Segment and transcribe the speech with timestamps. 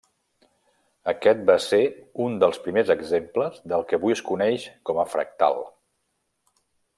[1.11, 1.81] Aquest va ser
[2.27, 5.63] un dels primers exemples del que avui es coneix com a fractal.